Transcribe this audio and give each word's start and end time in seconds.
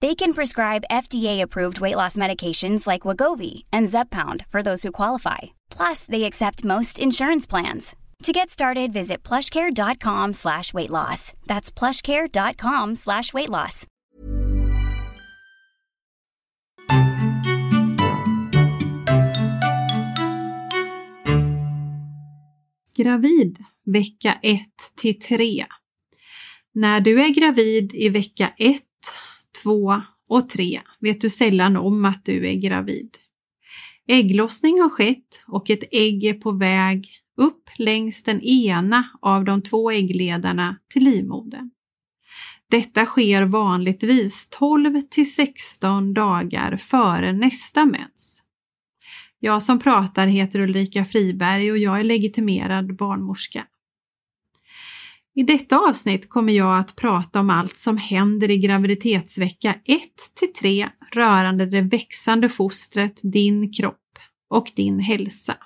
They 0.00 0.14
can 0.14 0.32
prescribe 0.32 0.84
FDA-approved 0.90 1.80
weight 1.80 1.96
loss 1.96 2.16
medications 2.16 2.86
like 2.86 3.02
Wagovi 3.02 3.64
and 3.72 3.88
Zepbound 3.88 4.46
for 4.48 4.62
those 4.62 4.84
who 4.84 4.92
qualify. 4.92 5.38
Plus, 5.70 6.06
they 6.06 6.22
accept 6.24 6.64
most 6.64 7.00
insurance 7.00 7.46
plans. 7.48 7.96
To 8.22 8.32
get 8.32 8.50
started, 8.50 8.92
visit 8.92 9.22
plushcare.com 9.24 10.34
slash 10.34 10.72
weight 10.74 10.90
loss. 10.90 11.32
That's 11.46 11.70
plushcare.com 11.72 12.96
slash 12.96 13.32
weight 13.32 13.48
loss. 13.48 13.86
Gravid 22.96 23.58
vecka 23.86 24.38
1 24.42 24.60
till 24.96 25.18
3. 25.20 25.66
När 26.74 27.00
du 27.00 27.20
är 27.20 27.28
gravid 27.28 27.94
i 27.94 28.08
vecka 28.08 28.52
1, 28.58 28.82
2 29.62 30.02
och 30.28 30.48
3 30.48 30.80
vet 31.00 31.20
du 31.20 31.30
sällan 31.30 31.76
om 31.76 32.04
att 32.04 32.24
du 32.24 32.48
är 32.48 32.54
gravid. 32.54 33.16
Ägglossning 34.08 34.80
har 34.80 34.88
skett 34.88 35.42
och 35.46 35.70
ett 35.70 35.84
ägg 35.92 36.24
är 36.24 36.34
på 36.34 36.52
väg 36.52 37.08
upp 37.36 37.70
längs 37.76 38.22
den 38.22 38.40
ena 38.40 39.08
av 39.22 39.44
de 39.44 39.62
två 39.62 39.90
äggledarna 39.90 40.76
till 40.92 41.04
livmodern. 41.04 41.70
Detta 42.70 43.06
sker 43.06 43.42
vanligtvis 43.42 44.48
12 44.50 45.00
till 45.10 45.32
16 45.32 46.14
dagar 46.14 46.76
före 46.76 47.32
nästa 47.32 47.86
mens. 47.86 48.42
Jag 49.40 49.62
som 49.62 49.78
pratar 49.78 50.26
heter 50.26 50.60
Ulrika 50.60 51.04
Friberg 51.04 51.70
och 51.70 51.78
jag 51.78 52.00
är 52.00 52.04
legitimerad 52.04 52.96
barnmorska. 52.96 53.66
I 55.38 55.42
detta 55.42 55.78
avsnitt 55.78 56.28
kommer 56.28 56.52
jag 56.52 56.78
att 56.78 56.96
prata 56.96 57.40
om 57.40 57.50
allt 57.50 57.76
som 57.76 57.96
händer 57.96 58.50
i 58.50 58.56
graviditetsvecka 58.58 59.74
1 59.84 60.00
till 60.34 60.52
3 60.52 60.88
rörande 61.12 61.66
det 61.66 61.80
växande 61.80 62.48
fostret, 62.48 63.20
din 63.22 63.72
kropp 63.72 64.18
och 64.50 64.70
din 64.76 65.00
hälsa. 65.00 65.56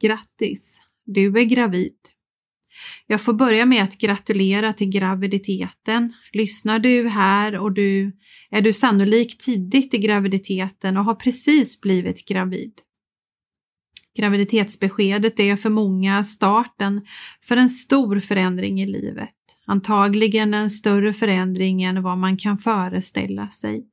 Grattis! 0.00 0.80
Du 1.06 1.38
är 1.38 1.44
gravid. 1.44 1.98
Jag 3.06 3.20
får 3.20 3.32
börja 3.32 3.66
med 3.66 3.84
att 3.84 3.98
gratulera 3.98 4.72
till 4.72 4.90
graviditeten. 4.90 6.12
Lyssnar 6.32 6.78
du 6.78 7.08
här 7.08 7.58
och 7.58 7.72
du 7.72 8.12
är 8.50 8.60
du 8.60 8.72
sannolikt 8.72 9.40
tidigt 9.40 9.94
i 9.94 9.98
graviditeten 9.98 10.96
och 10.96 11.04
har 11.04 11.14
precis 11.14 11.80
blivit 11.80 12.28
gravid. 12.28 12.72
Graviditetsbeskedet 14.16 15.40
är 15.40 15.56
för 15.56 15.70
många 15.70 16.22
starten 16.22 17.06
för 17.42 17.56
en 17.56 17.68
stor 17.68 18.20
förändring 18.20 18.80
i 18.80 18.86
livet. 18.86 19.34
Antagligen 19.66 20.54
en 20.54 20.70
större 20.70 21.12
förändring 21.12 21.82
än 21.82 22.02
vad 22.02 22.18
man 22.18 22.36
kan 22.36 22.58
föreställa 22.58 23.48
sig. 23.48 23.86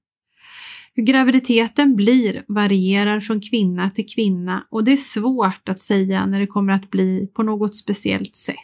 Hur 0.93 1.03
graviditeten 1.03 1.95
blir 1.95 2.43
varierar 2.47 3.19
från 3.19 3.41
kvinna 3.41 3.89
till 3.91 4.09
kvinna 4.15 4.67
och 4.69 4.83
det 4.83 4.91
är 4.91 4.97
svårt 4.97 5.69
att 5.69 5.79
säga 5.79 6.25
när 6.25 6.39
det 6.39 6.47
kommer 6.47 6.73
att 6.73 6.89
bli 6.89 7.27
på 7.35 7.43
något 7.43 7.75
speciellt 7.75 8.35
sätt. 8.35 8.55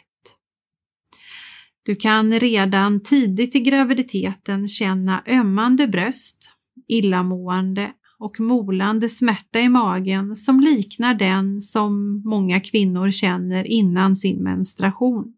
Du 1.82 1.96
kan 1.96 2.40
redan 2.40 3.02
tidigt 3.02 3.54
i 3.54 3.60
graviditeten 3.60 4.68
känna 4.68 5.22
ömmande 5.26 5.86
bröst, 5.86 6.50
illamående 6.88 7.92
och 8.24 8.40
molande 8.40 9.08
smärta 9.08 9.60
i 9.60 9.68
magen 9.68 10.36
som 10.36 10.60
liknar 10.60 11.14
den 11.14 11.60
som 11.60 12.22
många 12.24 12.60
kvinnor 12.60 13.10
känner 13.10 13.64
innan 13.64 14.16
sin 14.16 14.42
menstruation. 14.42 15.34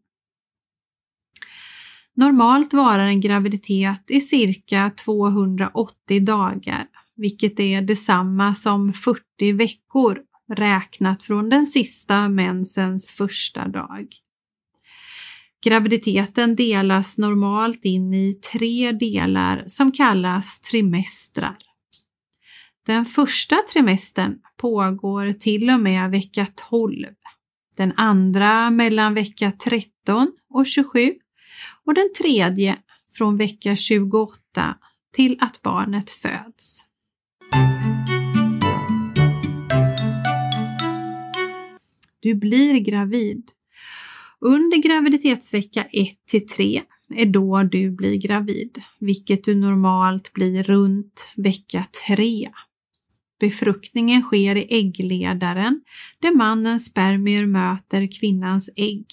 Normalt 2.15 2.75
varar 2.75 3.07
en 3.07 3.21
graviditet 3.21 4.05
i 4.09 4.21
cirka 4.21 4.91
280 5.05 6.25
dagar, 6.25 6.87
vilket 7.17 7.61
är 7.61 7.83
detsamma 7.83 8.55
som 8.55 8.93
40 8.93 9.53
veckor 9.53 10.19
räknat 10.57 11.23
från 11.23 11.49
den 11.49 11.67
sista 11.67 12.29
mensens 12.29 13.11
första 13.11 13.69
dag. 13.69 14.07
Graviditeten 15.65 16.57
delas 16.57 17.19
normalt 17.19 17.85
in 17.85 18.15
i 18.15 18.35
tre 18.35 18.93
delar 18.93 19.65
som 19.67 19.93
kallas 19.93 20.61
trimestrar. 20.61 21.66
Den 22.87 23.05
första 23.05 23.57
trimestern 23.73 24.39
pågår 24.57 25.33
till 25.33 25.71
och 25.71 25.81
med 25.81 26.11
vecka 26.11 26.47
12, 26.71 27.07
den 27.77 27.93
andra 27.97 28.71
mellan 28.71 29.15
vecka 29.15 29.53
13 29.53 30.33
och 30.51 30.67
27 30.67 31.13
och 31.85 31.95
den 31.95 32.13
tredje 32.19 32.77
från 33.15 33.37
vecka 33.37 33.77
28 33.77 34.77
till 35.13 35.39
att 35.41 35.63
barnet 35.63 36.11
föds. 36.11 36.85
Du 42.21 42.35
blir 42.35 42.75
gravid. 42.75 43.51
Under 44.41 44.77
graviditetsvecka 44.77 45.85
1 45.93 46.27
till 46.27 46.47
3 46.47 46.83
är 47.15 47.27
då 47.27 47.63
du 47.63 47.91
blir 47.91 48.17
gravid, 48.17 48.83
vilket 48.99 49.45
du 49.45 49.55
normalt 49.55 50.33
blir 50.33 50.63
runt 50.63 51.29
vecka 51.37 51.85
3. 52.07 52.51
Befruktningen 53.41 54.23
sker 54.23 54.57
i 54.57 54.67
äggledaren 54.79 55.81
där 56.21 56.35
mannens 56.35 56.85
spermier 56.85 57.47
möter 57.47 58.21
kvinnans 58.21 58.71
ägg. 58.77 59.07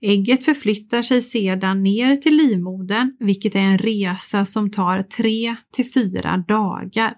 Ägget 0.00 0.44
förflyttar 0.44 1.02
sig 1.02 1.22
sedan 1.22 1.82
ner 1.82 2.16
till 2.16 2.36
livmodern, 2.36 3.16
vilket 3.20 3.54
är 3.54 3.60
en 3.60 3.78
resa 3.78 4.44
som 4.44 4.70
tar 4.70 5.02
3 5.02 5.56
till 5.72 5.92
4 5.92 6.44
dagar. 6.48 7.14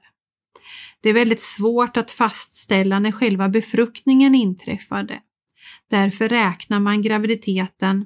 Det 1.02 1.08
är 1.08 1.14
väldigt 1.14 1.40
svårt 1.40 1.96
att 1.96 2.10
fastställa 2.10 2.98
när 2.98 3.12
själva 3.12 3.48
befruktningen 3.48 4.34
inträffade. 4.34 5.20
Därför 5.90 6.28
räknar 6.28 6.80
man 6.80 7.02
graviditeten 7.02 8.04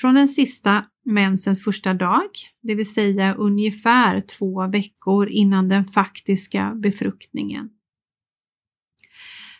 från 0.00 0.14
den 0.14 0.28
sista 0.28 0.84
mensens 1.04 1.64
första 1.64 1.94
dag, 1.94 2.30
det 2.62 2.74
vill 2.74 2.92
säga 2.92 3.34
ungefär 3.34 4.20
två 4.20 4.66
veckor 4.66 5.28
innan 5.28 5.68
den 5.68 5.84
faktiska 5.84 6.74
befruktningen. 6.74 7.70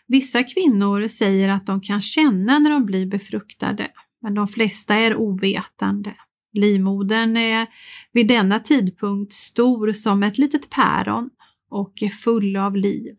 Vissa 0.06 0.42
kvinnor 0.42 1.08
säger 1.08 1.48
att 1.48 1.66
de 1.66 1.80
kan 1.80 2.00
känna 2.00 2.58
när 2.58 2.70
de 2.70 2.86
blir 2.86 3.06
befruktade, 3.06 3.90
men 4.22 4.34
de 4.34 4.48
flesta 4.48 4.94
är 4.94 5.16
ovetande. 5.16 6.14
Livmodern 6.52 7.36
är 7.36 7.66
vid 8.12 8.28
denna 8.28 8.60
tidpunkt 8.60 9.32
stor 9.32 9.92
som 9.92 10.22
ett 10.22 10.38
litet 10.38 10.70
päron 10.70 11.30
och 11.70 12.02
är 12.02 12.08
full 12.08 12.56
av 12.56 12.76
liv. 12.76 13.16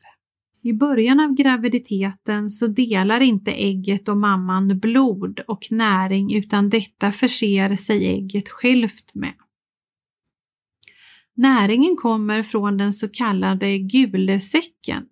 I 0.70 0.74
början 0.74 1.20
av 1.20 1.34
graviditeten 1.34 2.50
så 2.50 2.68
delar 2.68 3.20
inte 3.20 3.52
ägget 3.52 4.10
och 4.10 4.18
mamman 4.18 4.80
blod 4.80 5.40
och 5.48 5.68
näring 5.72 6.36
utan 6.36 6.70
detta 6.70 7.12
förser 7.12 7.76
sig 7.76 8.08
ägget 8.08 8.50
självt 8.50 9.12
med. 9.14 9.34
Näringen 11.36 11.96
kommer 11.96 12.44
från 12.44 12.78
den 12.78 12.94
så 12.94 13.08
kallade 13.10 13.78
gulesäcken, 13.78 15.06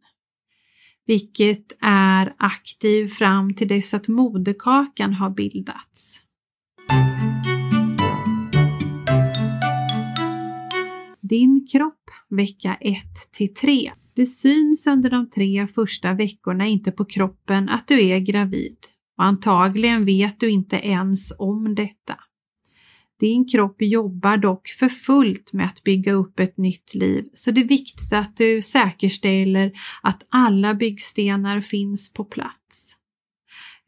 vilket 1.06 1.72
är 1.82 2.34
aktiv 2.38 3.08
fram 3.08 3.54
till 3.54 3.68
dess 3.68 3.94
att 3.94 4.08
moderkakan 4.08 5.14
har 5.14 5.30
bildats. 5.30 6.22
Din 11.22 11.68
kropp 11.72 12.10
vecka 12.30 12.78
1 12.82 12.98
till 13.32 13.54
3. 13.54 13.92
Det 14.18 14.26
syns 14.26 14.88
under 14.88 15.10
de 15.10 15.30
tre 15.30 15.68
första 15.68 16.14
veckorna 16.14 16.68
inte 16.68 16.92
på 16.92 17.06
kroppen 17.06 17.70
att 17.70 17.88
du 17.88 18.06
är 18.06 18.20
gravid 18.20 18.78
och 19.18 19.24
antagligen 19.24 20.06
vet 20.06 20.40
du 20.40 20.50
inte 20.50 20.76
ens 20.76 21.34
om 21.40 21.76
detta. 21.76 22.16
Din 23.20 23.48
kropp 23.48 23.76
jobbar 23.80 24.38
dock 24.38 24.68
för 24.68 24.90
fullt 24.90 25.54
med 25.54 25.66
att 25.66 25.84
bygga 25.84 26.12
upp 26.12 26.40
ett 26.40 26.58
nytt 26.58 26.96
liv 26.96 27.26
så 27.34 27.52
det 27.52 27.62
är 27.62 27.68
viktigt 27.68 28.14
att 28.14 28.38
du 28.38 28.62
säkerställer 28.62 29.72
att 30.04 30.24
alla 30.30 30.74
byggstenar 30.74 31.62
finns 31.62 32.14
på 32.14 32.26
plats. 32.26 32.96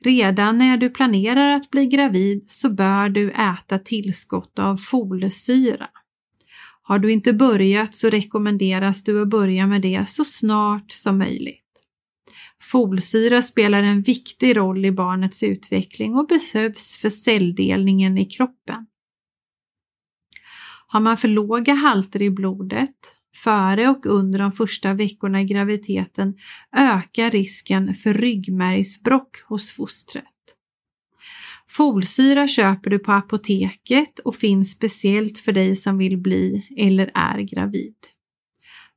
Redan 0.06 0.58
när 0.58 0.78
du 0.78 0.90
planerar 0.90 1.52
att 1.52 1.70
bli 1.70 1.86
gravid 1.86 2.44
så 2.48 2.70
bör 2.70 3.10
du 3.10 3.32
äta 3.32 3.80
tillskott 3.80 4.60
av 4.60 4.78
folsyra. 4.78 5.90
Har 6.90 7.00
du 7.00 7.12
inte 7.12 7.34
börjat 7.34 7.96
så 7.96 8.10
rekommenderas 8.10 9.04
du 9.04 9.22
att 9.22 9.28
börja 9.28 9.68
med 9.68 9.82
det 9.82 10.10
så 10.10 10.26
snart 10.26 10.92
som 10.92 11.18
möjligt. 11.18 11.66
Folsyra 12.62 13.42
spelar 13.42 13.84
en 13.84 14.02
viktig 14.02 14.58
roll 14.58 14.86
i 14.86 14.92
barnets 14.92 15.44
utveckling 15.44 16.16
och 16.16 16.28
behövs 16.28 16.96
för 16.96 17.10
celldelningen 17.10 18.18
i 18.18 18.26
kroppen. 18.26 18.86
Har 20.88 21.00
man 21.00 21.18
för 21.18 21.28
låga 21.28 21.74
halter 21.74 22.22
i 22.22 22.30
blodet 22.30 22.96
före 23.44 23.90
och 23.90 24.06
under 24.06 24.40
de 24.40 24.52
första 24.52 24.94
veckorna 24.94 25.42
i 25.42 25.46
graviditeten 25.46 26.38
ökar 26.78 27.32
risken 27.32 27.96
för 27.96 28.14
ryggmärgsbrock 28.14 29.42
hos 29.48 29.72
fostret. 29.72 30.39
Folsyra 31.70 32.48
köper 32.48 32.90
du 32.90 33.00
på 33.00 33.12
apoteket 33.12 34.20
och 34.20 34.36
finns 34.36 34.72
speciellt 34.72 35.38
för 35.38 35.52
dig 35.52 35.76
som 35.76 35.98
vill 35.98 36.18
bli 36.18 36.68
eller 36.78 37.12
är 37.14 37.40
gravid. 37.40 37.96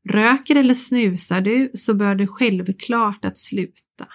Röker 0.08 0.56
eller 0.56 0.74
snusar 0.74 1.40
du 1.40 1.70
så 1.74 1.94
bör 1.94 2.14
du 2.14 2.26
självklart 2.26 3.24
att 3.24 3.38
sluta. 3.38 4.06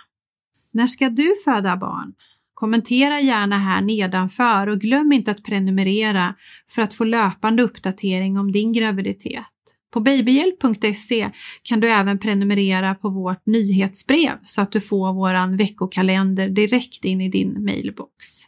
När 0.71 0.87
ska 0.87 1.09
du 1.09 1.35
föda 1.45 1.77
barn? 1.77 2.13
Kommentera 2.53 3.21
gärna 3.21 3.57
här 3.57 3.81
nedanför 3.81 4.67
och 4.67 4.81
glöm 4.81 5.11
inte 5.11 5.31
att 5.31 5.43
prenumerera 5.43 6.35
för 6.69 6.81
att 6.81 6.93
få 6.93 7.03
löpande 7.03 7.63
uppdatering 7.63 8.37
om 8.37 8.51
din 8.51 8.73
graviditet. 8.73 9.45
På 9.93 9.99
babyhjälp.se 9.99 11.31
kan 11.63 11.79
du 11.79 11.89
även 11.89 12.19
prenumerera 12.19 12.95
på 12.95 13.09
vårt 13.09 13.45
nyhetsbrev 13.45 14.39
så 14.43 14.61
att 14.61 14.71
du 14.71 14.81
får 14.81 15.13
vår 15.13 15.57
veckokalender 15.57 16.49
direkt 16.49 17.05
in 17.05 17.21
i 17.21 17.29
din 17.29 17.63
mailbox. 17.65 18.47